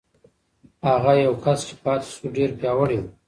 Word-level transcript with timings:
هغه 0.89 1.11
یو 1.25 1.33
کس 1.43 1.59
چې 1.67 1.75
پاتې 1.83 2.07
شو، 2.13 2.25
ډېر 2.35 2.49
پیاوړی 2.59 2.97
و. 3.01 3.03